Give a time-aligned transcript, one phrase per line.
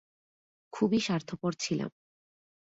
[0.73, 1.91] খুবই স্বার্থপর ছিলাম।